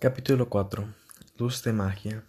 [0.00, 0.94] Capítulo 4
[1.38, 2.24] Luz de magia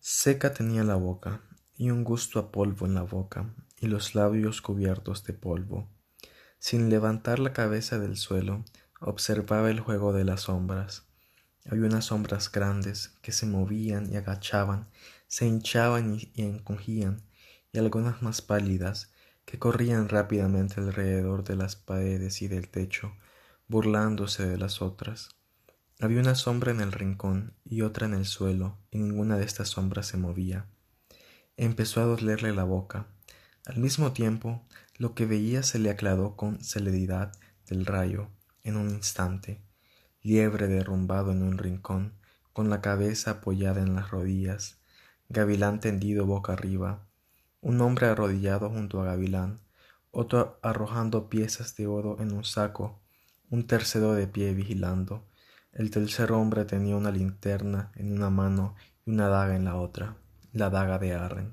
[0.00, 1.42] Seca tenía la boca,
[1.76, 5.88] y un gusto a polvo en la boca, y los labios cubiertos de polvo.
[6.58, 8.64] Sin levantar la cabeza del suelo,
[8.98, 11.06] observaba el juego de las sombras.
[11.64, 14.88] Había unas sombras grandes que se movían y agachaban,
[15.28, 17.22] se hinchaban y, encogían,
[17.72, 19.12] y algunas más pálidas
[19.44, 23.14] que corrían rápidamente alrededor de las paredes y del techo,
[23.68, 25.35] burlándose de las otras.
[25.98, 29.68] Había una sombra en el rincón y otra en el suelo, y ninguna de estas
[29.68, 30.66] sombras se movía.
[31.56, 33.06] Empezó a dolerle la boca.
[33.64, 34.62] Al mismo tiempo,
[34.98, 37.32] lo que veía se le aclaró con celeridad
[37.66, 38.28] del rayo
[38.62, 39.62] en un instante.
[40.22, 42.12] Liebre derrumbado en un rincón,
[42.52, 44.78] con la cabeza apoyada en las rodillas,
[45.28, 47.06] Gavilán tendido boca arriba,
[47.60, 49.60] un hombre arrodillado junto a Gavilán,
[50.10, 53.00] otro arrojando piezas de oro en un saco,
[53.50, 55.26] un tercero de pie vigilando,
[55.76, 58.74] el tercer hombre tenía una linterna en una mano
[59.04, 60.16] y una daga en la otra,
[60.54, 61.52] la daga de Arren.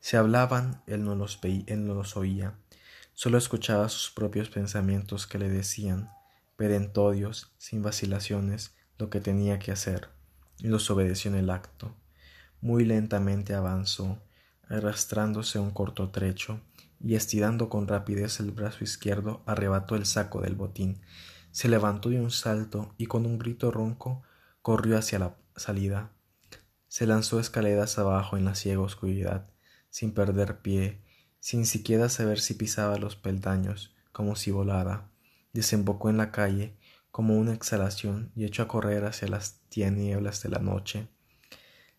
[0.00, 2.54] Se hablaban, él no los veía, él no los oía,
[3.12, 6.10] solo escuchaba sus propios pensamientos que le decían,
[6.56, 10.08] perentodios, sin vacilaciones, lo que tenía que hacer,
[10.58, 11.94] y los obedeció en el acto.
[12.62, 14.22] Muy lentamente avanzó,
[14.66, 16.62] arrastrándose un corto trecho,
[16.98, 21.02] y estirando con rapidez el brazo izquierdo, arrebató el saco del botín,
[21.52, 24.22] se levantó de un salto y con un grito ronco
[24.62, 26.12] corrió hacia la salida.
[26.88, 29.48] Se lanzó escaleras abajo en la ciega oscuridad,
[29.90, 31.02] sin perder pie,
[31.38, 35.10] sin siquiera saber si pisaba los peldaños, como si volara.
[35.52, 36.76] Desembocó en la calle
[37.10, 41.08] como una exhalación y echó a correr hacia las tinieblas de la noche.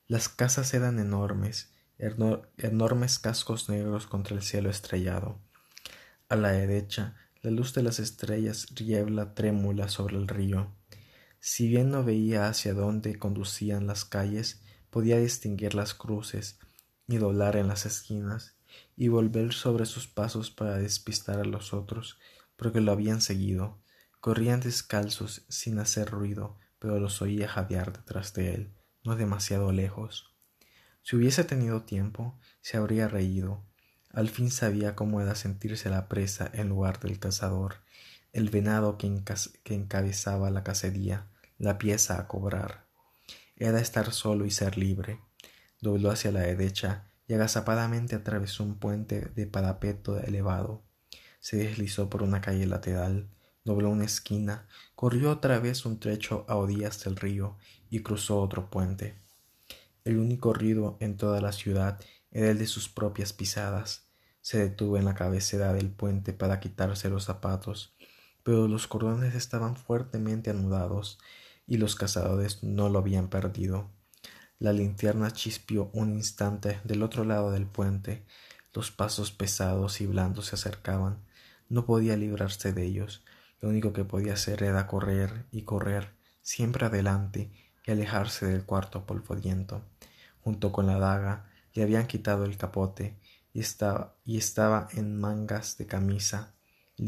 [0.07, 1.73] Las casas eran enormes,
[2.57, 5.39] enormes cascos negros contra el cielo estrellado.
[6.29, 10.75] A la derecha la luz de las estrellas riebla trémula sobre el río.
[11.39, 14.61] Si bien no veía hacia dónde conducían las calles,
[14.92, 16.59] podía distinguir las cruces
[17.08, 18.56] y doblar en las esquinas
[18.96, 22.19] y volver sobre sus pasos para despistar a los otros,
[22.56, 23.81] porque lo habían seguido.
[24.19, 30.35] Corrían descalzos sin hacer ruido, pero los oía jadear detrás de él, no demasiado lejos.
[31.01, 33.66] Si hubiese tenido tiempo, se habría reído,
[34.13, 37.75] al fin sabía cómo era sentirse la presa en lugar del cazador,
[38.33, 39.07] el venado que,
[39.66, 41.27] encabezaba la cacería,
[41.57, 42.85] la pieza a cobrar.
[43.55, 45.19] Era estar solo y ser libre.
[45.81, 50.81] Dobló hacia la derecha y agazapadamente atravesó un puente de parapeto elevado.
[51.39, 53.29] Se deslizó por una calle lateral,
[53.63, 57.57] dobló una esquina, corrió otra vez un trecho a orillas del río
[57.89, 59.16] y cruzó otro puente.
[60.03, 62.00] El único ruido en toda la ciudad
[62.31, 64.08] era el de sus propias pisadas.
[64.42, 67.94] Se detuvo en la cabecera del puente para quitarse los zapatos,
[68.44, 71.19] pero los cordones estaban fuertemente anudados
[71.68, 73.90] y los cazadores no lo habían perdido.
[74.59, 78.24] La linterna chispió un instante del otro lado del puente.
[78.74, 81.18] Los pasos pesados y blandos se acercaban.
[81.68, 83.24] No podía librarse de ellos.
[83.59, 86.12] Lo único que podía hacer era correr y correr,
[86.42, 87.52] siempre adelante,
[87.86, 89.81] y alejarse del cuarto polvoriento.
[90.44, 93.17] Junto con la daga, le habían quitado el capote
[93.53, 96.53] y estaba, y estaba en mangas de camisa,
[96.97, 97.05] de,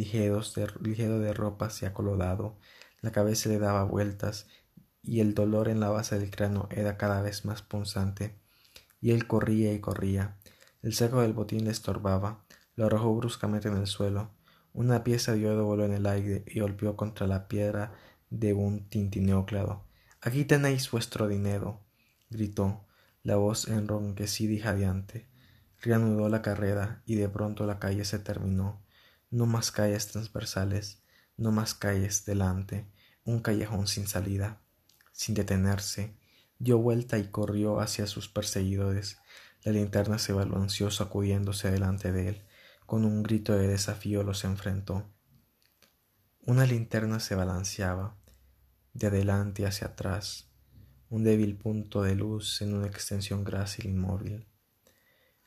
[0.82, 2.58] ligero de ropa se acolodado,
[3.02, 4.48] la cabeza le daba vueltas
[5.04, 8.40] y el dolor en la base del cráneo era cada vez más punzante.
[9.02, 10.38] Y él corría y corría.
[10.82, 12.46] El saco del botín le estorbaba,
[12.76, 14.32] lo arrojó bruscamente en el suelo.
[14.74, 17.94] Una pieza de oro voló en el aire y golpeó contra la piedra
[18.30, 19.86] de un tintineo claro.
[20.22, 21.82] Aquí tenéis vuestro dinero,
[22.30, 22.83] gritó
[23.24, 25.28] la voz enronquecida y jadeante.
[25.82, 28.82] Reanudó la carrera y de pronto la calle se terminó.
[29.32, 31.02] No más calles transversales,
[31.38, 32.86] no más calles delante,
[33.24, 34.62] un callejón sin salida.
[35.14, 36.18] Sin detenerse,
[36.60, 39.18] dio vuelta y corrió hacia sus perseguidores.
[39.64, 42.44] La linterna se balanceó sacudiéndose delante de él.
[42.86, 45.10] Con un grito de desafío los enfrentó.
[46.46, 48.18] Una linterna se balanceaba,
[48.94, 50.53] de adelante hacia atrás,
[51.14, 54.48] un débil punto de luz en una extensión grácil inmóvil.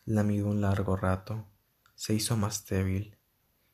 [0.05, 1.45] La miró un largo rato,
[1.97, 3.17] se hizo más débil,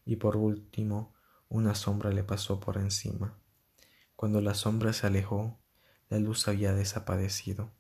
[0.07, 1.13] y por último
[1.51, 3.37] una sombra le pasó por encima.
[4.17, 5.61] Cuando la sombra se alejó,
[6.09, 7.71] la luz había desaparecido.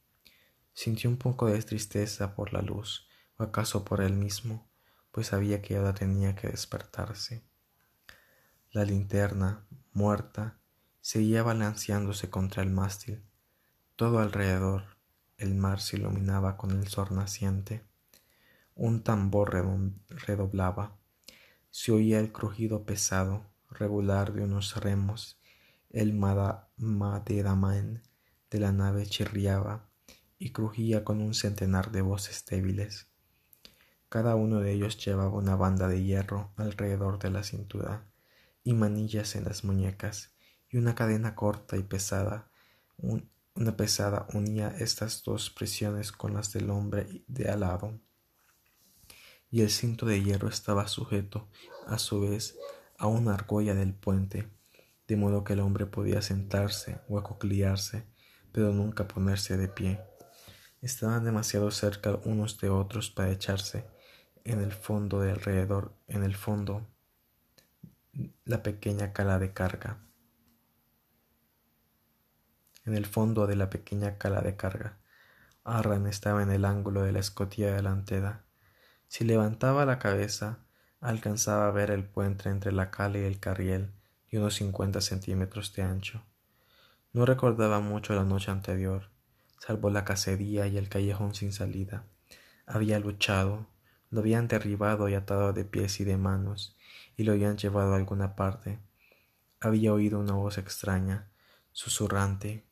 [0.74, 3.08] Sintió un poco de tristeza por la luz,
[3.38, 4.68] o acaso por él mismo,
[5.10, 7.46] pues sabía que ahora tenía que despertarse.
[8.72, 10.58] La linterna, muerta,
[11.00, 13.24] seguía balanceándose contra el mástil
[14.02, 14.82] todo alrededor
[15.38, 17.84] el mar se iluminaba con el sol naciente.
[18.74, 19.54] Un tambor
[20.08, 20.98] redoblaba.
[21.70, 25.38] Se oía el crujido pesado, regular de unos remos.
[25.90, 26.14] el
[26.78, 28.02] maderamen
[28.50, 29.88] de la nave chirriaba
[30.36, 33.06] y crujía con un centenar de voces débiles.
[34.08, 38.04] Cada uno de ellos llevaba una banda de hierro alrededor de la cintura
[38.64, 40.34] y manillas en las muñecas
[40.68, 42.48] y una cadena corta y pesada.
[43.54, 48.00] Una pesada unía estas dos prisiones con las del hombre de al lado.
[49.50, 51.48] Y el cinto de hierro estaba sujeto,
[51.86, 52.56] a su vez,
[52.98, 54.48] a una argolla del puente,
[55.06, 58.06] de modo que el hombre podía sentarse o acocliarse,
[58.52, 60.00] pero nunca ponerse de pie.
[60.80, 63.86] Estaban demasiado cerca unos de otros para echarse
[64.44, 66.86] en el fondo de alrededor, en el fondo,
[68.44, 69.98] la pequeña cala de carga.
[72.84, 74.98] En el fondo de la pequeña cala de carga,
[75.64, 78.44] Arran estaba en el ángulo de la escotilla delantera.
[79.08, 80.58] Si levantaba la cabeza,
[81.00, 83.92] alcanzaba a ver el puente entre la cala y el carriel
[84.28, 86.24] y unos cincuenta centímetros de ancho.
[87.12, 89.12] No recordaba mucho la noche anterior
[89.64, 92.04] salvo la cacería y el callejón sin salida.
[92.66, 93.68] Había luchado,
[94.10, 96.76] lo habían derribado y atado de pies y de manos,
[97.16, 98.80] y lo habían llevado a alguna parte.
[99.60, 101.30] Había oído una voz extraña,
[101.70, 102.64] susurrante.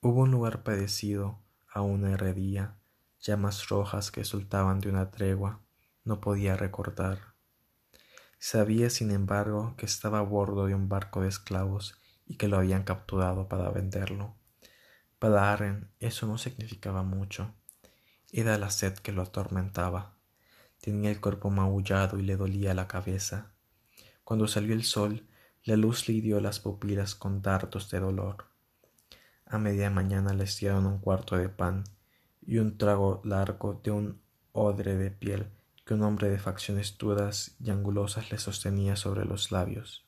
[0.00, 2.76] Hubo un lugar parecido a una herrería,
[3.20, 5.62] llamas rojas que soltaban de una tregua.
[6.04, 7.34] No podía recordar.
[8.38, 12.58] Sabía, sin embargo, que estaba a bordo de un barco de esclavos y que lo
[12.58, 14.36] habían capturado para venderlo.
[15.18, 17.54] Para Arren eso no significaba mucho.
[18.30, 20.14] Era la sed que lo atormentaba.
[20.80, 23.54] Tenía el cuerpo maullado y le dolía la cabeza.
[24.24, 25.26] Cuando salió el sol,
[25.64, 28.55] la luz le hirió las pupilas con dardos de dolor.
[29.48, 31.84] A media mañana le dieron un cuarto de pan
[32.44, 34.20] y un trago largo de un
[34.50, 35.52] odre de piel
[35.84, 40.04] que un hombre de facciones duras y angulosas le sostenía sobre los labios.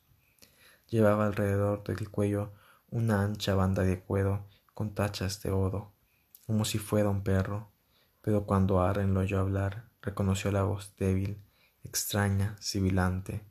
[0.89, 2.53] Llevaba alrededor del cuello
[2.91, 5.93] una ancha banda de cuero con tachas de odo,
[6.45, 7.71] como si fuera un perro,
[8.23, 11.41] pero cuando Aren lo oyó hablar, reconoció la voz débil,
[11.85, 13.45] extraña, sibilante.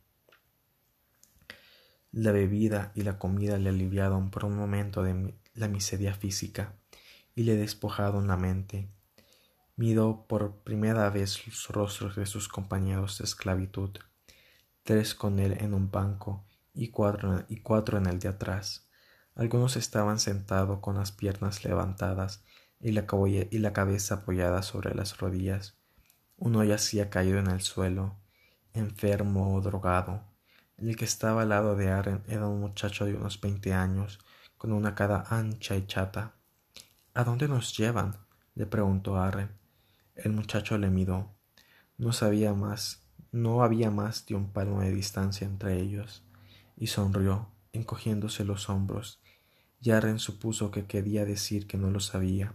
[2.12, 6.74] La bebida y la comida le aliviaron por un momento de la miseria física
[7.36, 8.90] y le despojaron la mente.
[9.76, 13.92] Miró por primera vez los rostros de sus compañeros de esclavitud,
[14.84, 18.88] tres con él en un banco y cuatro, y cuatro en el de atrás.
[19.36, 22.44] Algunos estaban sentados con las piernas levantadas
[22.80, 25.76] y la, y la cabeza apoyada sobre las rodillas.
[26.38, 28.16] Uno yacía caído en el suelo,
[28.74, 30.24] enfermo o drogado.
[30.78, 34.20] El que estaba al lado de Aren era un muchacho de unos veinte años,
[34.58, 36.36] con una cara ancha y chata.
[37.14, 38.18] ¿A dónde nos llevan?
[38.56, 39.52] le preguntó Aren.
[40.16, 41.36] El muchacho le miró.
[41.98, 46.24] No sabía más, no había más de un palmo de distancia entre ellos,
[46.76, 49.20] y sonrió, encogiéndose los hombros
[49.80, 52.54] Yaren supuso que quería decir que no lo sabía,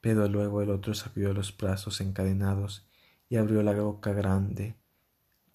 [0.00, 2.86] pero luego el otro sacudió los brazos encadenados
[3.28, 4.74] y abrió la boca grande.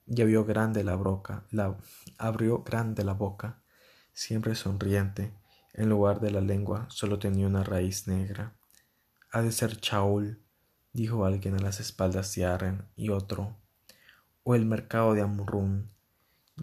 [0.06, 1.78] Y abrió grande la boca, la,
[2.18, 3.64] abrió grande la boca,
[4.12, 5.34] siempre sonriente.
[5.74, 8.56] En lugar de la lengua solo tenía una raíz negra.
[9.32, 10.44] Ha de ser Chaul,
[10.92, 13.58] dijo alguien a las espaldas de Arren, y otro,
[14.44, 15.90] o el mercado de Amrun,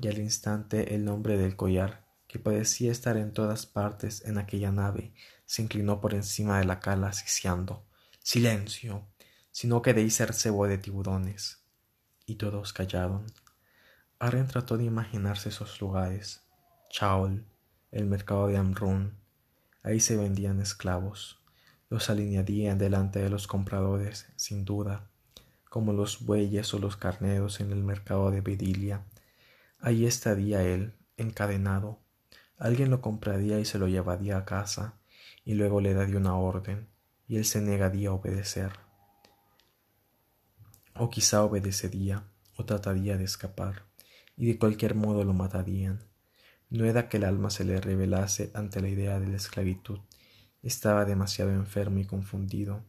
[0.01, 4.71] y al instante el nombre del collar que parecía estar en todas partes en aquella
[4.71, 5.13] nave,
[5.47, 7.85] se inclinó por encima de la cala asfixiando.
[8.21, 9.09] Silencio.
[9.51, 11.65] Si no queréis ser cebo de tiburones.
[12.27, 13.27] Y todos callaron.
[14.21, 16.45] Aren trató de imaginarse esos lugares.
[16.89, 17.50] Chaol,
[17.93, 19.17] el mercado de Amrun.
[19.83, 21.41] Ahí se vendían esclavos.
[21.89, 25.11] Los alinearían delante de los compradores, sin duda,
[25.69, 29.05] como los bueyes o los carneros en el mercado de Bedilia.
[29.81, 32.01] Allí estaría él, encadenado,
[32.61, 35.01] Alguien lo compraría y se lo llevaría a casa,
[35.47, 36.89] y luego le daría una orden,
[37.27, 38.73] y él se negaría a obedecer.
[40.95, 42.23] O quizá obedecería,
[42.59, 43.87] o trataría de escapar,
[44.37, 46.10] y de cualquier modo lo matarían.
[46.71, 50.01] No era que el alma se le revelase ante la idea de la esclavitud,
[50.63, 52.83] estaba demasiado enfermo y confundido.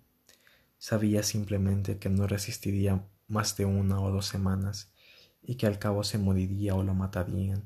[0.78, 4.94] Sabía simplemente que no resistiría más de una o dos semanas,
[5.42, 7.64] y que al cabo se moriría o lo matarían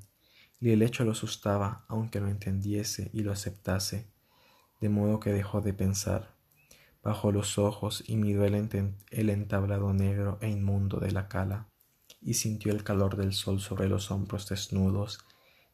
[0.59, 4.07] y el hecho lo asustaba aunque lo entendiese y lo aceptase,
[4.81, 6.35] de modo que dejó de pensar.
[7.03, 11.67] Bajó los ojos y miró el, el entablado negro e inmundo de la cala,
[12.19, 15.19] y sintió el calor del sol sobre los hombros desnudos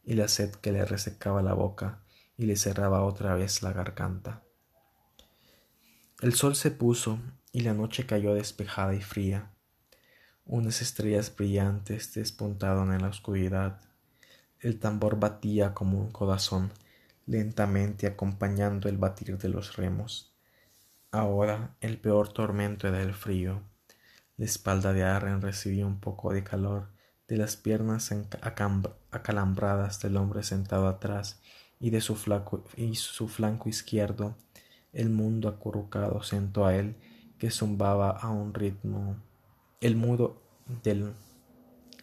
[0.03, 2.03] y la sed que le resecaba la boca
[2.37, 4.43] y le cerraba otra vez la garganta.
[6.21, 7.19] El sol se puso
[7.51, 9.51] y la noche cayó despejada y fría.
[10.45, 13.81] Unas estrellas brillantes despuntaron en la oscuridad
[14.61, 16.71] el tambor batía como un corazón,
[17.25, 20.35] lentamente acompañando el batir de los remos.
[21.09, 23.63] Ahora el peor tormento era el frío.
[24.37, 26.89] La espalda de Arren recibía un poco de calor
[27.31, 28.13] de las piernas
[29.09, 31.39] acalambradas del hombre sentado atrás
[31.79, 32.17] y de su,
[32.75, 34.35] y su flanco izquierdo
[34.91, 36.97] el mundo acurrucado sentó a él
[37.39, 39.15] que zumbaba a un ritmo
[39.79, 40.41] el mudo
[40.83, 41.13] del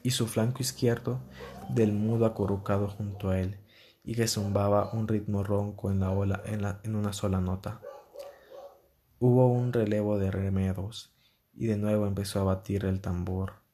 [0.03, 1.21] y su flanco izquierdo
[1.69, 3.59] del mudo acurrucado junto a él
[4.03, 7.83] y que zumbaba un ritmo ronco en la ola en, en una sola nota.
[9.19, 11.15] Hubo un relevo de remedos
[11.53, 13.68] y de nuevo empezó a batir el tambor.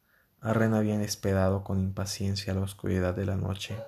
[0.44, 3.78] Arren había esperado con impaciencia la oscuridad de la noche.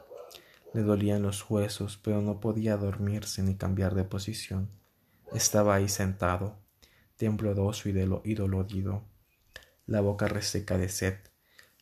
[0.72, 4.70] Le dolían los huesos, pero no podía dormirse ni cambiar de posición.
[5.34, 6.56] Estaba ahí sentado,
[7.18, 9.04] tembloroso y, dolorido,
[9.84, 11.18] la boca reseca de sed,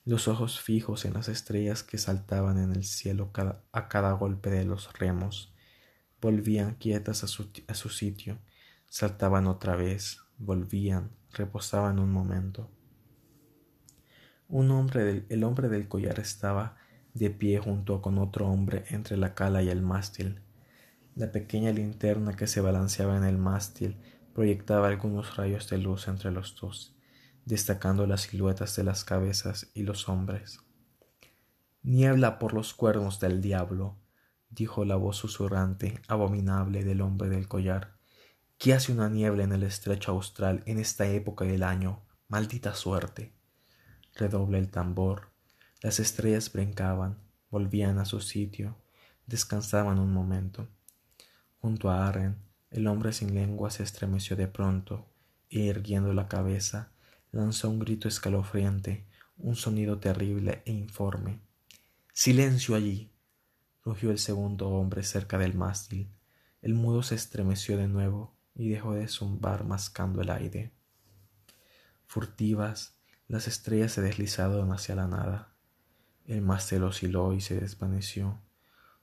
[0.05, 3.31] los ojos fijos en las estrellas que saltaban en el cielo
[3.71, 5.55] a cada golpe de los remos.
[6.21, 8.39] Volvían quietas a su, a su sitio,
[8.89, 12.74] saltaban otra vez, volvían, reposaban un momento.
[14.49, 16.77] Un hombre del, el hombre del collar estaba
[17.15, 20.43] de pie junto con otro hombre entre la cala y el mástil.
[21.15, 23.97] La pequeña linterna que se balanceaba en el mástil
[24.35, 26.97] proyectaba algunos rayos de luz entre los dos,
[27.45, 30.61] destacando las siluetas de las cabezas y los hombres.
[31.83, 33.97] Niebla por los cuernos del diablo,
[34.51, 37.97] dijo la voz susurrante, abominable del hombre del collar.
[38.59, 42.05] ¿Qué hace una niebla en el estrecho austral en esta época del año?
[42.29, 43.35] Maldita suerte.
[44.15, 45.31] Redobla el tambor.
[45.81, 47.19] Las estrellas brincaban,
[47.51, 48.77] volvían a su sitio,
[49.27, 50.69] descansaban un momento.
[51.61, 52.37] Junto a Arren,
[52.71, 55.07] el hombre sin lengua se estremeció de pronto
[55.49, 56.93] y, erguiendo la cabeza,
[57.33, 59.05] lanzó un grito escalofriante,
[59.39, 61.41] un sonido terrible e informe.
[62.13, 63.11] ¡Silencio allí!
[63.85, 66.09] rugió el segundo hombre cerca del mástil.
[66.63, 70.73] El mudo se estremeció de nuevo y dejó de zumbar mascando el aire.
[72.07, 72.94] Furtivas,
[73.29, 75.55] las estrellas se deslizaron hacia la nada.
[76.27, 78.41] El mástil osciló y se desvaneció.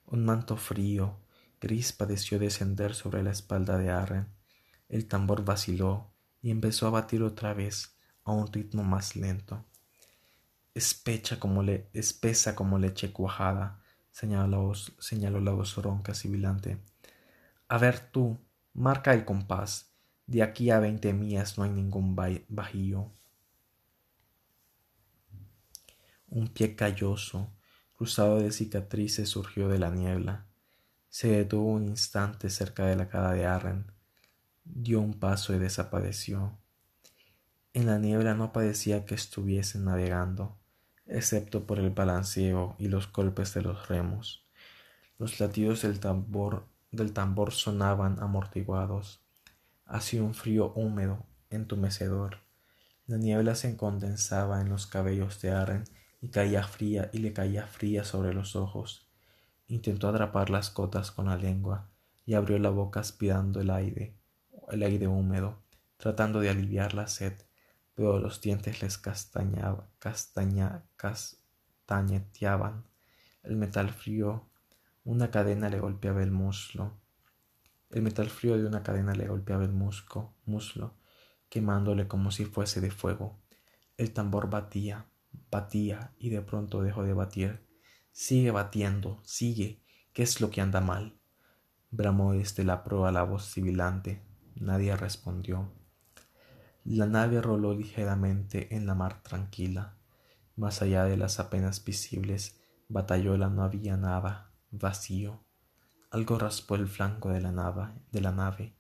[0.06, 1.20] Un manto frío,
[1.60, 4.28] gris padeció descender sobre la espalda de Arren.
[4.90, 6.12] El tambor vaciló
[6.42, 9.66] y empezó a batir otra vez a un ritmo más lento.
[10.74, 16.78] Especha como le, espesa como leche cuajada, señaló señaló la voz ronca sibilante.
[17.68, 18.38] A ver tú,
[18.74, 19.94] marca el compás.
[20.28, 23.12] De aquí a veinte millas no hay ningún bajío.
[26.32, 27.50] Un pie calloso,
[27.98, 30.46] cruzado de cicatrices, surgió de la niebla.
[31.10, 33.92] Se detuvo un instante cerca de la cara de Arren,
[34.64, 36.58] dio un paso y desapareció.
[37.74, 40.58] En la niebla no parecía que estuviesen navegando,
[41.06, 44.48] excepto por el balanceo y los golpes de los remos.
[45.18, 49.20] Los latidos del tambor, del tambor sonaban amortiguados.
[49.86, 52.38] Hacía un frío húmedo, entumecedor.
[53.06, 55.84] La niebla se condensaba en los cabellos de Arren
[56.22, 59.10] y caía fría y le caía fría sobre los ojos.
[59.68, 61.90] Intentó atrapar las cotas con la lengua
[62.26, 64.16] y abrió la boca aspirando el aire,
[64.72, 65.64] el aire húmedo,
[65.98, 67.34] tratando de aliviar la sed,
[67.96, 72.86] pero los dientes les castañaba, castaña, castañeteaban.
[73.44, 74.48] El metal frío,
[75.04, 77.00] una cadena le golpeaba el muslo.
[77.90, 80.94] El metal frío de una cadena le golpeaba el musco, muslo,
[81.50, 83.40] quemándole como si fuese de fuego.
[83.98, 85.06] El tambor batía,
[85.50, 87.66] batía y de pronto dejó de batir
[88.12, 89.82] Sigue batiendo, sigue.
[90.14, 91.18] ¿Qué es lo que anda mal?
[91.92, 94.22] Bramó desde la proa la voz sibilante.
[94.56, 95.72] Nadie respondió.
[96.84, 99.96] La nave roló ligeramente en la mar tranquila.
[100.58, 102.60] Más allá de las apenas visibles
[102.90, 105.46] batallola no había nada, vacío.
[106.10, 108.76] Algo raspó el flanco de la nave, de la nave.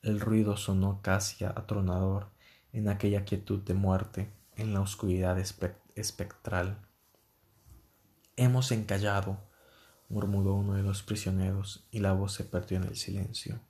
[0.00, 2.30] El ruido sonó casi atronador
[2.72, 6.78] en aquella quietud de muerte, en la oscuridad espectral.
[8.36, 9.38] Hemos encallado,
[10.08, 13.60] murmuró uno de los prisioneros, y la voz se perdió en el silencio.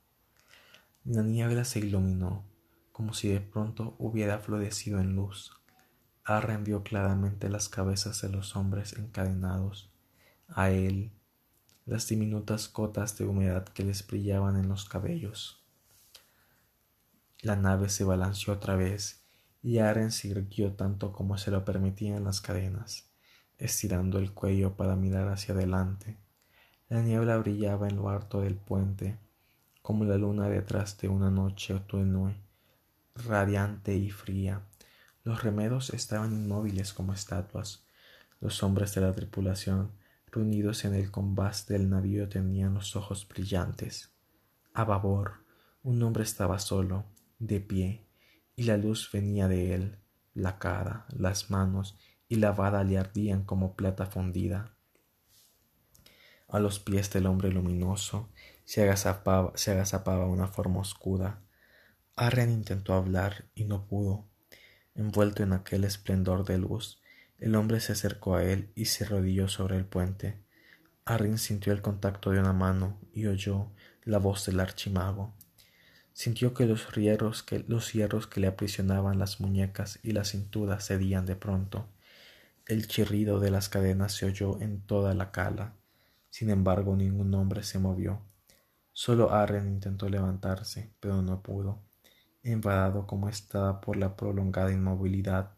[1.03, 2.43] La niebla se iluminó,
[2.91, 5.51] como si de pronto hubiera florecido en luz.
[6.23, 9.91] Arren vio claramente las cabezas de los hombres encadenados.
[10.47, 11.11] A él,
[11.85, 15.63] las diminutas cotas de humedad que les brillaban en los cabellos.
[17.41, 19.24] La nave se balanceó otra vez
[19.65, 23.09] y Aren se irguió tanto como se lo permitían las cadenas
[23.57, 26.17] estirando el cuello para mirar hacia adelante.
[26.87, 29.17] La niebla brillaba en lo harto del puente,
[29.81, 32.35] como la luna detrás de una noche tenue,
[33.15, 34.61] radiante y fría.
[35.23, 37.87] Los remedos estaban inmóviles como estatuas.
[38.41, 39.93] Los hombres de la tripulación
[40.31, 44.11] reunidos en el combás del navío tenían los ojos brillantes.
[44.75, 45.45] A babor,
[45.81, 47.05] un hombre estaba solo,
[47.39, 48.04] de pie,
[48.55, 49.97] y la luz venía de él.
[50.33, 51.97] La cara, las manos
[52.27, 54.75] y la vara le ardían como plata fundida.
[56.47, 58.29] A los pies del hombre luminoso
[58.65, 61.41] se agazapaba, una forma oscura.
[62.15, 64.27] Arren intentó hablar y no pudo.
[64.93, 67.01] Envuelto en aquel esplendor de luz,
[67.37, 70.43] el hombre se acercó a él y se arrodilló sobre el puente.
[71.03, 73.71] Arryn sintió el contacto de una mano y oyó
[74.03, 75.35] la voz del archimago.
[76.15, 80.79] Sintió que los hierros que, los hierros que le aprisionaban las muñecas y la cintura
[80.79, 81.89] cedían de pronto.
[82.67, 85.73] El chirrido de las cadenas se oyó en toda la cala.
[86.29, 88.21] Sin embargo, ningún hombre se movió.
[88.93, 91.81] Solo Arren intentó levantarse, pero no pudo.
[92.43, 95.51] Enfadado como estaba por la prolongada inmovilidad,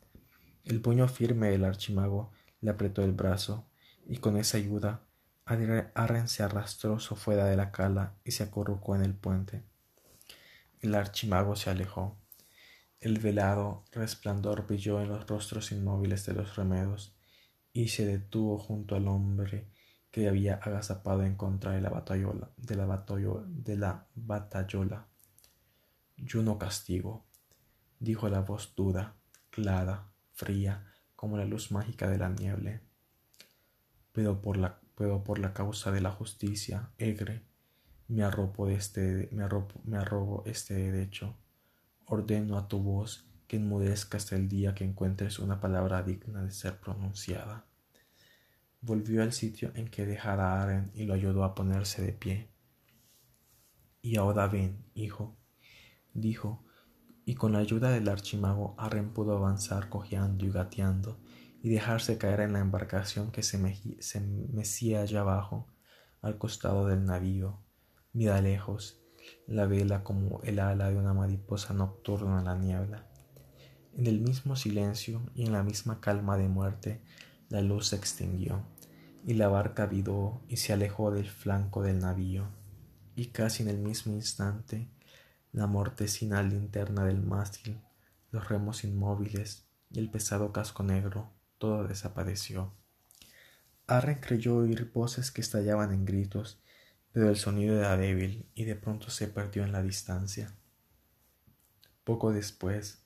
[0.64, 3.70] el puño firme del archimago le apretó el brazo,
[4.08, 5.02] y con esa ayuda
[5.46, 9.64] Arren se arrastró fuera de la cala y se acurrucó en el puente.
[10.88, 12.18] El archimago se alejó.
[13.02, 17.14] El velado resplandor brilló en los rostros inmóviles de los remedos
[17.74, 19.70] y se detuvo junto al hombre
[20.12, 25.10] que había agazapado en contra de la batayola, de la batayola, de la batayola.
[26.16, 27.26] Yo no castigo,
[28.00, 29.18] dijo la voz dura,
[29.50, 32.80] clara, fría, como la luz mágica de la nieve.
[34.14, 37.44] Pero por la, pero por la causa de la justicia, Egre,
[38.08, 39.48] me arropo, de este, me,
[39.86, 41.36] me arrobo este derecho.
[42.06, 46.52] Ordeno a tu voz que enmudezca hasta el día que encuentres una palabra digna de
[46.52, 47.68] ser pronunciada
[48.82, 52.50] volvió al sitio en que dejara a Aren y lo ayudó a ponerse de pie.
[54.02, 55.38] Y ahora ven, hijo,
[56.14, 56.64] dijo,
[57.26, 61.20] y con la ayuda del archimago Aren pudo avanzar cojeando y gateando
[61.62, 65.68] y dejarse caer en la embarcación que se, mecía allá abajo,
[66.22, 67.60] al costado del navío.
[68.18, 69.00] Mira lejos,
[69.46, 73.06] la vela como el ala de una mariposa nocturna en la niebla.
[73.94, 77.04] En el mismo silencio y en la misma calma de muerte,
[77.50, 78.66] la luz se extinguió,
[79.24, 82.48] y la barca vidó y se alejó del flanco del navío,
[83.16, 84.90] y casi en el mismo instante
[85.52, 87.80] la mortecina linterna del mástil,
[88.32, 92.74] los remos inmóviles y el pesado casco negro, todo desapareció.
[93.86, 96.60] Arren creyó oír voces que estallaban en gritos,
[97.18, 100.54] pero el sonido era débil y de pronto se perdió en la distancia.
[102.04, 103.02] Poco después,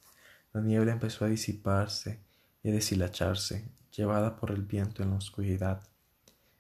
[0.52, 2.19] la niebla empezó a disiparse
[2.62, 5.88] y a deshilacharse llevada por el viento en la oscuridad,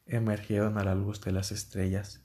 [0.05, 2.21] emergieron a la luz de las estrellas,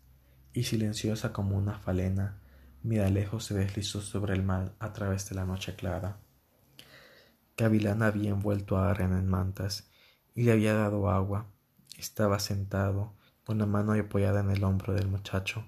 [0.53, 2.41] y silenciosa como una falena,
[2.85, 6.19] lejos se deslizó sobre el mar a través de la noche clara.
[7.57, 9.91] Gavilán había envuelto a Aren en mantas
[10.37, 11.49] y le había dado agua.
[11.99, 15.65] Estaba sentado, con la mano apoyada en el hombro del muchacho,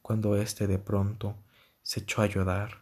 [0.00, 1.36] cuando éste de pronto
[1.82, 2.78] se echó a llorar.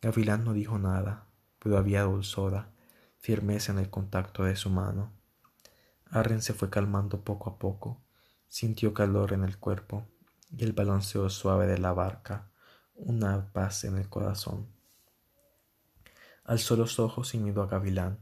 [0.00, 1.26] Gavilán no dijo nada,
[1.58, 2.70] pero había dulzura,
[3.18, 5.12] firmeza en el contacto de su mano.
[6.08, 8.00] Arren se fue calmando poco a poco,
[8.46, 10.06] sintió calor en el cuerpo
[10.56, 12.52] y el balanceo suave de la barca,
[12.94, 14.68] una paz en el corazón.
[16.44, 18.20] Alzó los ojos y miró a Gavilán.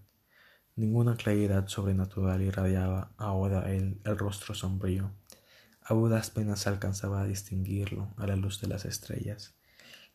[0.74, 5.12] Ninguna claridad sobrenatural irradiaba ahora él el rostro sombrío.
[5.84, 9.54] Agudas penas alcanzaba a distinguirlo a la luz de las estrellas.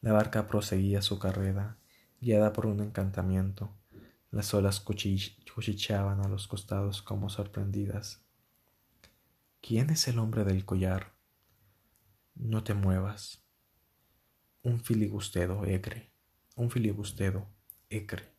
[0.01, 1.77] La barca proseguía su carrera,
[2.19, 3.73] guiada por un encantamiento,
[4.32, 8.21] las olas cuchicheaban a los costados como sorprendidas.
[9.60, 11.13] ¿Quién es el hombre del collar?
[12.36, 13.43] No te muevas.
[14.62, 16.12] Un filibustedo, Ecre.
[16.55, 17.47] Un filibustedo,
[17.89, 18.32] Ecre.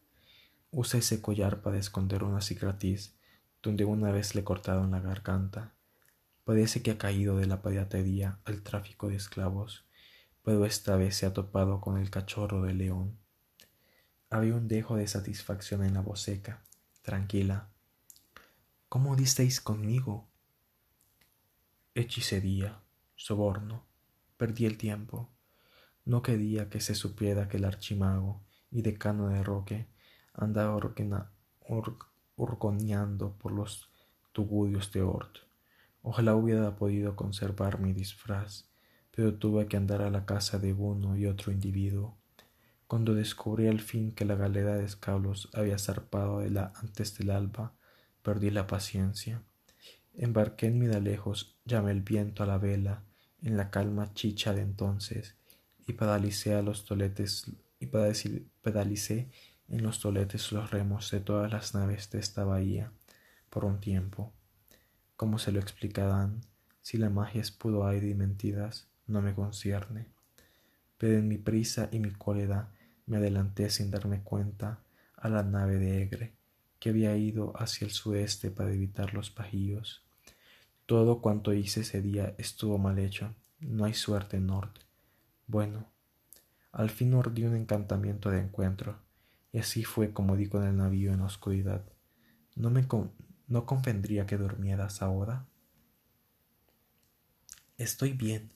[0.70, 3.16] Usa ese collar para esconder una cicatriz
[3.60, 5.74] donde una vez le cortaron la garganta.
[6.50, 9.84] Parece que ha caído de la piratería al tráfico de esclavos,
[10.42, 13.16] pero esta vez se ha topado con el cachorro de león.
[14.30, 16.64] Había un dejo de satisfacción en la voz seca,
[17.02, 17.68] tranquila.
[18.88, 20.28] ¿Cómo disteis conmigo?
[21.94, 22.80] Hechicería,
[23.14, 23.86] soborno.
[24.36, 25.30] Perdí el tiempo.
[26.04, 29.86] No quería que se supiera que el archimago y decano de Roque
[30.34, 30.76] andaba
[32.34, 33.88] orgoñando por los
[34.32, 35.49] tugurios de Ort.
[36.02, 38.68] Ojalá hubiera podido conservar mi disfraz,
[39.10, 42.20] pero tuve que andar a la casa de uno y otro individuo
[42.90, 47.30] cuando descubrí al fin que la galera de escablos había zarpado de la antes del
[47.30, 47.72] alba,
[48.20, 49.44] perdí la paciencia.
[50.12, 53.04] Embarqué en mi lejos, llamé el viento a la vela,
[53.42, 55.36] en la calma chicha de entonces,
[55.86, 59.30] y pedalicé a los toletes, y pedalicé
[59.68, 62.90] en los toletes los remos de todas las naves de esta bahía,
[63.50, 64.32] por un tiempo.
[65.20, 66.40] ¿Cómo se lo explicarán?
[66.80, 70.06] Si la magia es puro aire y mentiras, no me concierne.
[70.96, 72.72] Pero en mi prisa y mi cólera
[73.04, 74.80] me adelanté sin darme cuenta
[75.16, 76.32] a la nave de Egre,
[76.78, 80.06] que había ido hacia el sudeste para evitar los pajillos.
[80.86, 83.34] Todo cuanto hice ese día estuvo mal hecho.
[83.58, 84.80] No hay suerte en norte.
[85.46, 85.86] Bueno,
[86.72, 88.96] al fin ordí un encantamiento de encuentro,
[89.52, 91.84] y así fue como di con el navío en la oscuridad.
[92.56, 92.88] ¿No me
[93.50, 95.44] no convendría que durmieras ahora?
[97.76, 98.52] Estoy bien.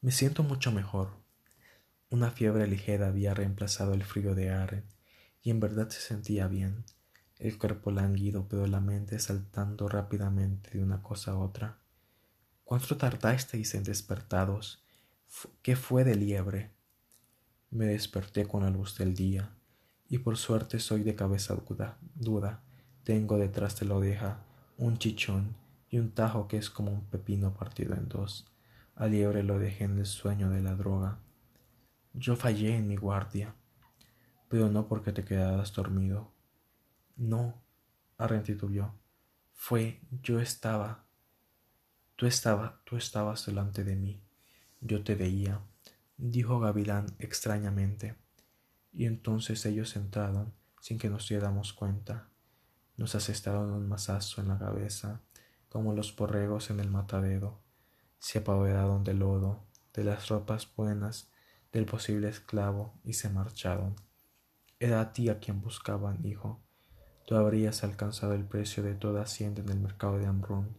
[0.00, 1.10] Me siento mucho mejor.
[2.08, 4.84] Una fiebre ligera había reemplazado el frío de Aren,
[5.42, 6.84] y en verdad se sentía bien,
[7.38, 11.78] el cuerpo lánguido, pero la mente saltando rápidamente de una cosa a otra.
[12.64, 14.82] ¿Cuánto tardasteis en despertados?
[15.60, 16.70] ¿Qué fue de liebre?
[17.70, 19.54] Me desperté con la luz del día,
[20.08, 21.54] y por suerte soy de cabeza
[22.14, 22.62] duda.
[23.04, 24.44] Tengo detrás de la oreja
[24.76, 25.56] un chichón
[25.88, 28.46] y un tajo que es como un pepino partido en dos.
[28.94, 31.18] Al liebre lo dejé en el sueño de la droga.
[32.12, 33.54] Yo fallé en mi guardia,
[34.48, 36.32] pero no porque te quedaras dormido.
[37.16, 37.62] No,
[38.70, 38.94] yo.
[39.52, 41.04] Fue, yo estaba.
[42.16, 44.22] Tú estaba, tú estabas delante de mí.
[44.80, 45.60] Yo te veía,
[46.16, 48.16] dijo Gavilán extrañamente.
[48.92, 52.29] Y entonces ellos entraron sin que nos diéramos cuenta.
[53.00, 55.22] Nos asestaron un mazazo en la cabeza,
[55.70, 57.58] como los borregos en el matadero.
[58.18, 61.30] Se apoderaron del lodo, de las ropas buenas
[61.72, 63.96] del posible esclavo y se marcharon.
[64.78, 66.60] Era a ti a quien buscaban, hijo.
[67.26, 70.76] Tú habrías alcanzado el precio de toda hacienda en el mercado de Ambrón.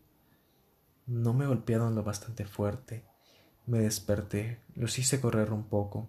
[1.08, 3.04] No me golpearon lo bastante fuerte.
[3.66, 6.08] Me desperté, los hice correr un poco,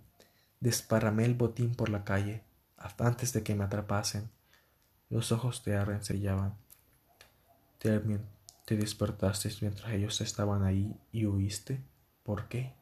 [0.61, 2.45] desparramé el botín por la calle,
[2.99, 4.31] antes de que me atrapasen.
[5.13, 6.57] Los ojos de Arren sellaban.
[7.79, 8.23] Termin,
[8.67, 11.81] te despertaste mientras ellos estaban ahí y huiste.
[12.25, 12.75] ¿Por qué?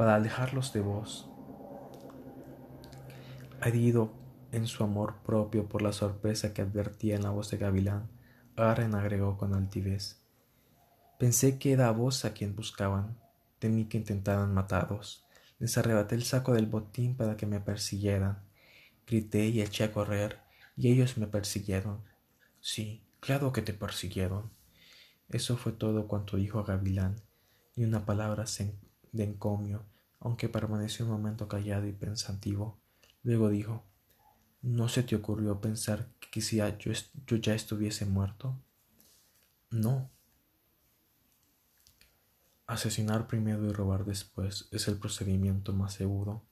[0.00, 1.28] para alejarlos de vos.
[3.62, 4.14] Herido
[4.50, 8.08] en su amor propio por la sorpresa que advertía en la voz de Gavilán,
[8.56, 10.22] Aren agregó con altivez.
[11.18, 13.18] Pensé que era vos a quien buscaban,
[13.58, 15.26] temí que intentaran mataros.
[15.58, 18.38] Les arrebaté el saco del botín para que me persiguieran.
[19.06, 20.38] Grité y eché a correr,
[20.80, 22.02] y ellos me persiguieron.
[22.58, 24.50] Sí, claro que te persiguieron.
[25.28, 27.20] Eso fue todo cuanto dijo Gavilán,
[27.76, 28.46] y una palabra
[29.12, 29.84] de encomio,
[30.20, 32.80] aunque permaneció un momento callado y pensativo.
[33.22, 33.84] Luego dijo
[34.62, 36.92] ¿No se te ocurrió pensar que quizá yo,
[37.26, 38.58] yo ya estuviese muerto?
[39.70, 40.10] No.
[42.66, 46.46] Asesinar primero y robar después es el procedimiento más seguro.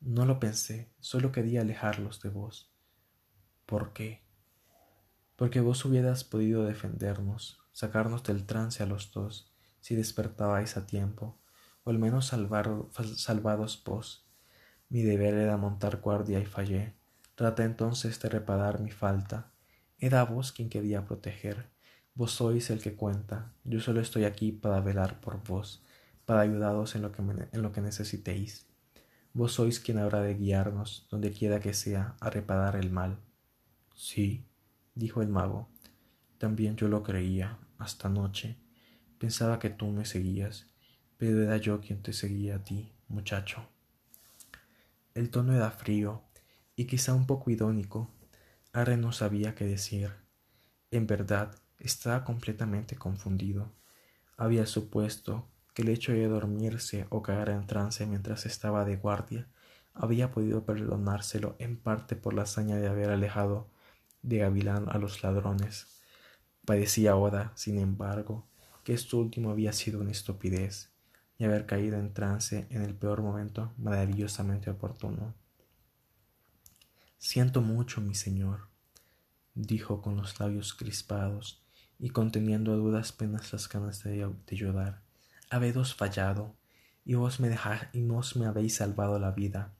[0.00, 2.75] No lo pensé, solo quería alejarlos de vos.
[3.66, 4.22] ¿Por qué?
[5.34, 11.36] Porque vos hubieras podido defendernos, sacarnos del trance a los dos, si despertabais a tiempo,
[11.82, 14.24] o al menos salvados vos.
[14.88, 16.94] Mi deber era montar guardia y fallé.
[17.34, 19.50] Traté entonces de reparar mi falta.
[19.98, 21.68] Era vos quien quería proteger.
[22.14, 23.52] Vos sois el que cuenta.
[23.64, 25.84] Yo solo estoy aquí para velar por vos,
[26.24, 28.68] para ayudaros en lo que, en lo que necesitéis.
[29.32, 33.25] Vos sois quien habrá de guiarnos, donde quiera que sea, a reparar el mal.
[33.96, 34.46] Sí,
[34.94, 35.68] dijo el mago.
[36.38, 38.56] También yo lo creía, hasta anoche.
[39.18, 40.66] Pensaba que tú me seguías
[41.16, 43.66] pero era yo quien te seguía a ti, muchacho.
[45.14, 46.22] El tono era frío
[46.74, 48.10] y quizá un poco idónico.
[48.72, 50.12] Arre no sabía qué decir.
[50.90, 53.72] En verdad, estaba completamente confundido.
[54.36, 59.48] Había supuesto que el hecho de dormirse o caer en trance mientras estaba de guardia
[59.94, 63.70] había podido perdonárselo en parte por la hazaña de haber alejado
[64.26, 65.86] de Gavilán a los ladrones.
[66.64, 68.46] Parecía ahora, sin embargo,
[68.84, 70.90] que esto último había sido una estupidez
[71.38, 75.34] y haber caído en trance en el peor momento maravillosamente oportuno.
[77.18, 78.68] Siento mucho, mi señor,
[79.54, 81.62] dijo con los labios crispados
[81.98, 85.02] y conteniendo a dudas penas las ganas de, llorar.
[85.50, 86.54] Habéis fallado,
[87.04, 87.56] y vos me
[87.92, 89.72] y vos me habéis salvado la vida.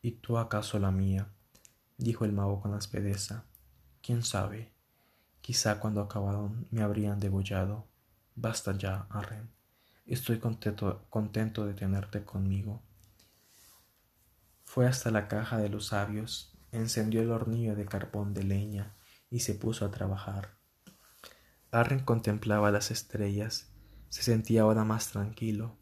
[0.00, 1.28] ¿Y tú acaso la mía?
[1.98, 3.44] dijo el mago con aspereza.
[4.02, 4.72] ¿Quién sabe?
[5.42, 7.86] Quizá cuando acabaron me habrían degollado.
[8.34, 9.50] Basta ya, Arren.
[10.06, 12.82] Estoy contento, contento de tenerte conmigo.
[14.64, 18.94] Fue hasta la caja de los sabios, encendió el hornillo de carbón de leña
[19.28, 20.56] y se puso a trabajar.
[21.70, 23.70] Arren contemplaba las estrellas,
[24.08, 25.76] se sentía ahora más tranquilo,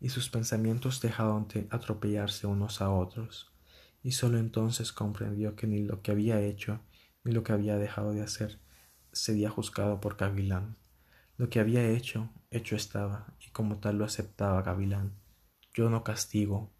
[0.00, 3.52] y sus pensamientos dejaron de atropellarse unos a otros,
[4.02, 6.80] y sólo entonces comprendió que ni lo que había hecho
[7.24, 8.58] ni lo que había dejado de hacer
[9.12, 10.76] sería juzgado por Gavilán.
[11.36, 15.12] Lo que había hecho, hecho estaba, y como tal lo aceptaba Gavilán.
[15.72, 16.70] Yo no castigo,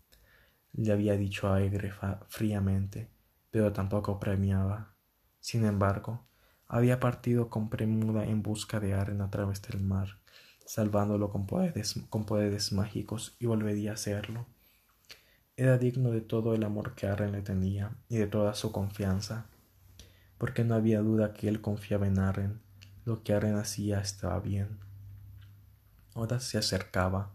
[0.73, 1.93] le había dicho Aegre
[2.29, 3.09] fríamente,
[3.51, 4.95] pero tampoco premiaba.
[5.41, 6.27] Sin embargo,
[6.69, 10.21] había partido con premura en busca de Aren a través del mar,
[10.65, 14.47] salvándolo con poderes, con poderes mágicos, y volvería a hacerlo.
[15.57, 19.47] Era digno de todo el amor que Aren le tenía y de toda su confianza,
[20.41, 22.63] porque no había duda que él confiaba en Aren
[23.05, 24.79] lo que Aren hacía estaba bien.
[26.15, 27.35] Ahora se acercaba,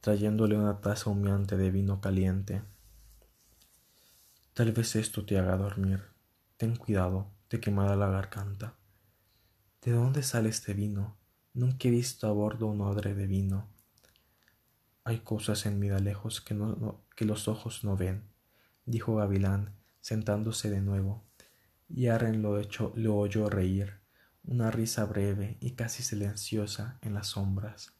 [0.00, 2.62] trayéndole una taza humeante de vino caliente.
[4.54, 6.02] Tal vez esto te haga dormir.
[6.56, 8.72] Ten cuidado, te quemará la garganta.
[9.82, 11.18] ¿De dónde sale este vino?
[11.52, 13.68] Nunca he visto a bordo un odre de vino.
[15.04, 16.56] Hay cosas en vida lejos que,
[17.16, 18.22] que los ojos no ven,
[18.86, 21.22] dijo Gavilán, sentándose de nuevo,
[21.88, 24.00] y Aren lo, oyó reír
[24.44, 27.94] una risa breve y casi silenciosa en las sombras.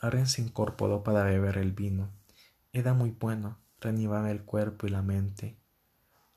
[0.00, 2.10] Aren se incorporó para beber el vino.
[2.72, 5.56] Era muy bueno, reanimaba el cuerpo y la mente.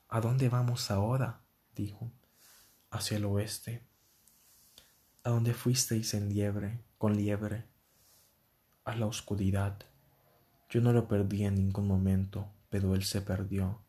[0.08, 1.42] ¿A dónde vamos ahora?
[1.74, 2.10] dijo.
[2.90, 3.86] Hacia el oeste.
[5.22, 7.66] ¿A dónde fuisteis en liebre, con liebre?
[8.84, 9.78] A la oscuridad.
[10.70, 13.82] Yo no lo perdí en ningún momento, pero él se perdió.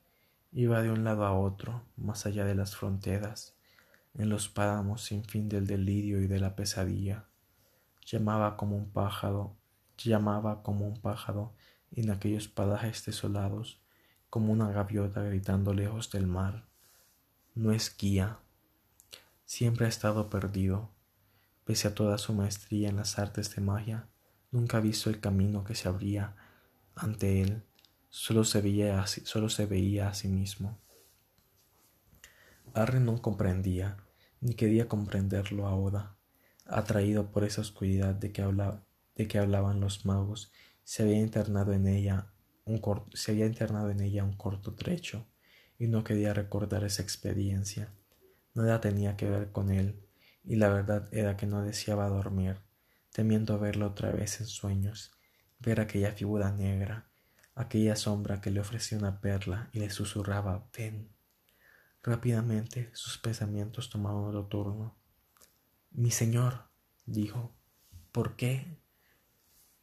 [0.51, 3.55] Iba de un lado a otro, más allá de las fronteras
[4.19, 7.25] en los páramos sin fin del delirio y de la pesadilla.
[8.05, 9.55] Llamaba como un pájaro,
[9.97, 11.53] llamaba como un pájaro
[11.91, 13.81] en aquellos parajes desolados,
[14.29, 16.67] como una gaviota gritando lejos del mar.
[17.55, 18.39] No es guía.
[19.45, 20.91] Siempre ha estado perdido.
[21.65, 24.07] Pese a toda su maestría en las artes de magia,
[24.51, 26.35] nunca ha visto el camino que se abría
[26.95, 27.63] ante él.
[28.09, 30.79] Solo se veía, solo se veía a sí mismo.
[32.73, 33.97] Arre no comprendía,
[34.41, 36.15] ni quería comprenderlo ahora.
[36.65, 38.43] Atraído por esa oscuridad de que,
[39.15, 40.51] de que hablaban los magos,
[40.83, 42.31] se había internado en ella
[42.65, 42.81] un
[43.13, 45.27] se había internado en ella un corto trecho,
[45.77, 47.91] y no quería recordar esa experiencia.
[48.53, 49.99] Nada tenía que ver con él,
[50.43, 52.57] y la verdad era que no deseaba dormir,
[53.11, 55.11] temiendo verlo otra vez en sueños,
[55.59, 57.08] ver aquella figura negra,
[57.59, 61.09] aquella sombra que le ofrecía una perla y le susurraba ven.
[62.01, 64.97] Rápidamente sus pensamientos tomaron otro turno.
[65.91, 66.69] Mi señor,
[67.05, 67.53] dijo,
[68.13, 68.79] ¿por qué?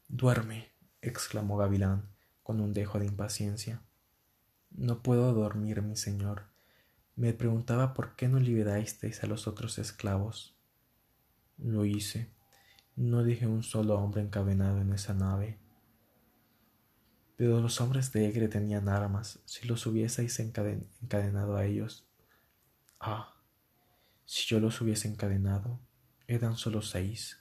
[0.09, 2.09] Duerme, exclamó Gavilán
[2.43, 3.83] con un dejo de impaciencia.
[4.71, 6.45] No puedo dormir, mi señor.
[7.15, 10.57] Me preguntaba por qué no liberasteis a los otros esclavos.
[11.59, 12.33] Lo hice.
[12.95, 15.59] No dije un solo hombre encadenado en esa nave.
[17.37, 19.41] Pero los hombres de Egre tenían armas.
[19.45, 22.07] Si los hubieseis encadenado a ellos,
[22.99, 23.35] Ah,
[24.25, 25.79] si yo los hubiese encadenado,
[26.27, 27.39] eran solo seis.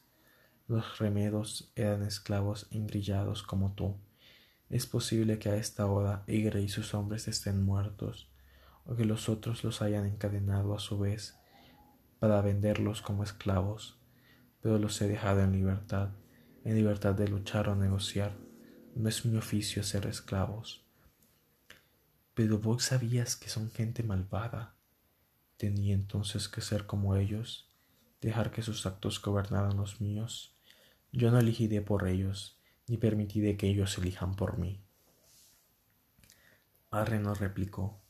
[0.67, 3.97] Los remedos eran esclavos engrillados como tú.
[4.69, 8.29] Es posible que a esta hora Igre y sus hombres estén muertos,
[8.85, 11.39] o que los otros los hayan encadenado a su vez
[12.19, 13.97] para venderlos como esclavos,
[14.61, 16.09] pero los he dejado en libertad,
[16.65, 18.44] en libertad de luchar o negociar.
[18.95, 20.83] No es mi oficio ser esclavos.
[22.33, 24.75] Pero vos sabías que son gente malvada,
[25.57, 27.69] Tenía entonces que ser como ellos,
[28.19, 30.53] dejar que sus actos gobernaran los míos.
[31.13, 34.81] Yo no elegiré por ellos, ni permitiré que ellos elijan por mí.
[36.91, 38.01] Arre no replicó.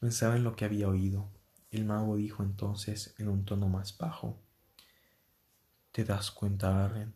[0.00, 1.28] Pensaba en lo que había oído.
[1.70, 4.38] El mago dijo entonces en un tono más bajo.
[5.92, 7.14] ¿Te das cuenta, Arren,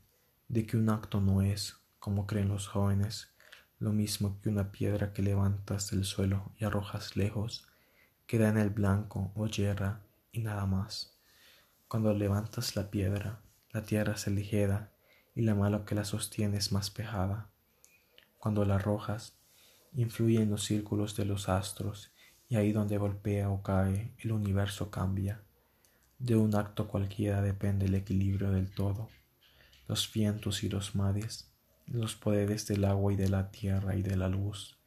[0.49, 3.33] de que un acto no es, como creen los jóvenes,
[3.79, 7.67] lo mismo que una piedra que levantas del suelo y arrojas lejos
[8.27, 10.01] queda en el blanco o hierra
[10.33, 11.17] y nada más.
[11.87, 14.93] Cuando levantas la piedra, la tierra se ligera
[15.35, 17.51] y la mano que la sostiene es más pejada.
[18.39, 19.39] Cuando la arrojas,
[19.95, 22.13] influye en los círculos de los astros
[22.49, 25.43] y ahí donde golpea o cae el universo cambia.
[26.19, 29.09] De un acto cualquiera depende el equilibrio del todo,
[29.87, 31.48] los vientos y los mares,
[31.91, 34.79] los poderes del agua y de la tierra y de la luz,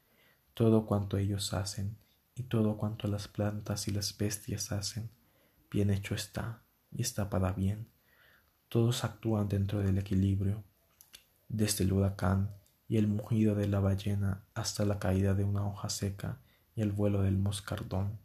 [0.54, 1.98] todo cuanto ellos hacen
[2.36, 5.10] y todo cuanto las plantas y las bestias hacen,
[5.70, 6.62] bien hecho está
[6.92, 7.88] y está para bien.
[8.70, 10.64] Todos actúan dentro del equilibrio,
[11.50, 12.52] desde el huracán
[12.88, 16.40] y el mugido de la ballena hasta la caída de una hoja seca
[16.76, 18.20] y el vuelo del moscardón.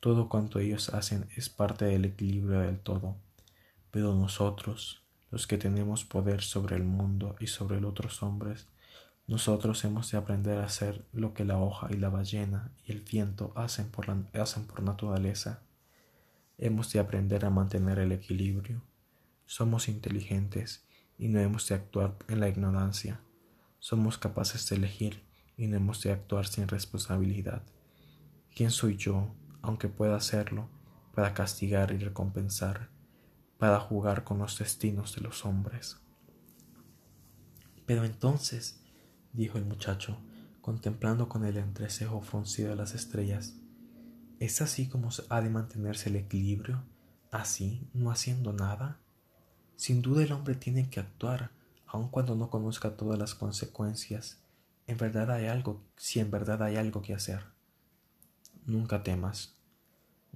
[0.00, 3.16] Todo cuanto ellos hacen es parte del equilibrio del todo,
[3.90, 5.05] pero nosotros,
[5.36, 8.68] los que tenemos poder sobre el mundo y sobre otros hombres,
[9.26, 13.02] nosotros hemos de aprender a hacer lo que la hoja y la ballena y el
[13.02, 15.60] viento hacen por, hacen por naturaleza.
[16.56, 18.80] Hemos de aprender a mantener el equilibrio.
[19.44, 20.86] Somos inteligentes
[21.18, 23.20] y no hemos de actuar en la ignorancia.
[23.78, 25.22] Somos capaces de elegir
[25.58, 27.62] y no hemos de actuar sin responsabilidad.
[28.54, 30.70] ¿Quién soy yo, aunque pueda hacerlo,
[31.14, 32.95] para castigar y recompensar,
[33.58, 35.98] para jugar con los destinos de los hombres?
[37.86, 38.80] Pero entonces,
[39.32, 40.18] dijo el muchacho,
[40.60, 43.54] contemplando con el entrecejo fruncido las estrellas,
[44.40, 46.82] ¿es así como ha de mantenerse el equilibrio?
[47.30, 48.98] ¿Así, no haciendo nada?
[49.76, 51.52] Sin duda el hombre tiene que actuar,
[51.86, 54.42] aun cuando no conozca todas las consecuencias.
[54.86, 57.44] En verdad hay algo, si en verdad hay algo que hacer.
[58.64, 59.56] Nunca temas.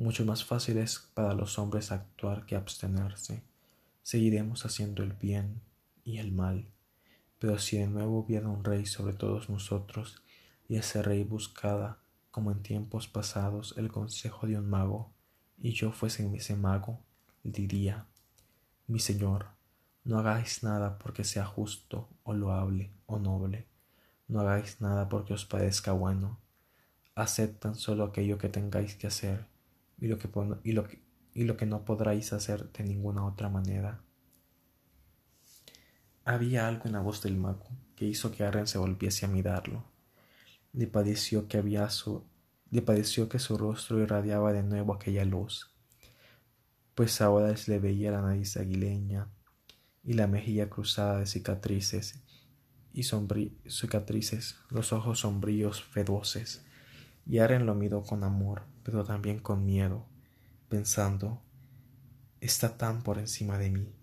[0.00, 3.42] Mucho más fácil es para los hombres actuar que abstenerse.
[4.02, 5.60] Seguiremos haciendo el bien
[6.04, 6.64] y el mal.
[7.38, 10.22] Pero si de nuevo hubiera un rey sobre todos nosotros,
[10.70, 11.98] y ese rey buscada,
[12.30, 15.12] como en tiempos pasados, el consejo de un mago,
[15.58, 17.00] y yo fuese ese mago,
[17.44, 18.06] diría,
[18.86, 19.48] mi Señor,
[20.04, 23.66] no hagáis nada porque sea justo o loable o noble,
[24.28, 26.38] no hagáis nada porque os parezca bueno,
[27.14, 29.50] haced tan solo aquello que tengáis que hacer
[30.00, 30.28] y lo que,
[30.64, 31.02] y lo que,
[31.34, 34.02] y lo que no podráis hacer de ninguna otra manera.
[36.24, 39.84] Había algo en la voz del mago que hizo que Arren se volviese a mirarlo.
[40.72, 42.24] Le pareció que había su,
[42.70, 45.70] le pareció que su rostro irradiaba de nuevo aquella luz
[47.00, 49.30] pues ahora le veía la nariz aguileña
[50.04, 52.22] y la mejilla cruzada de cicatrices
[52.92, 56.62] y cicatrices, los ojos sombríos feroces.
[57.26, 60.06] Y Aren lo miró con amor, pero también con miedo,
[60.68, 61.42] pensando,
[62.40, 63.94] está tan por encima de mí.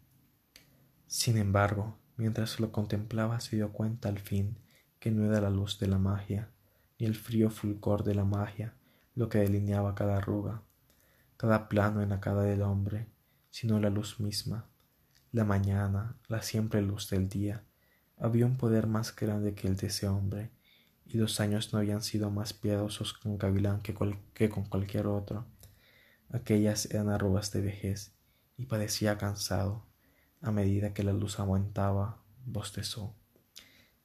[1.08, 4.58] Sin embargo, mientras lo contemplaba se dio cuenta al fin
[5.00, 6.50] que no era la luz de la magia,
[7.00, 8.76] ni el frío fulgor de la magia
[9.16, 10.62] lo que delineaba cada arruga,
[11.38, 13.08] cada plano en la cara del hombre,
[13.50, 14.68] sino la luz misma,
[15.32, 17.64] la mañana, la siempre luz del día.
[18.18, 20.52] Había un poder más grande que el de ese hombre,
[21.08, 25.46] y los años no habían sido más piadosos con Gavilán que, con cualquier otro.
[26.30, 28.14] Aquellas eran arrugas de vejez,
[28.58, 29.86] y parecía cansado.
[30.42, 33.16] A medida que la luz aumentaba, bostezó.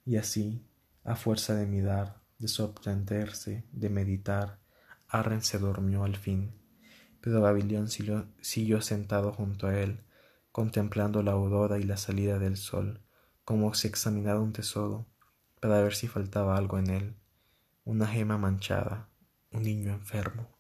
[0.04, 0.64] Y así,
[1.04, 4.58] a fuerza de mirar, de sorprenderse, de meditar,
[5.08, 6.52] Arren se durmió al fin
[7.22, 10.00] pero Babilón siguió sentado junto a él,
[10.50, 13.00] contemplando la aurora y la salida del sol,
[13.44, 15.06] como si examinara un tesoro,
[15.62, 17.16] para ver si faltaba algo en él,
[17.84, 19.08] una gema manchada,
[19.52, 20.51] un niño enfermo.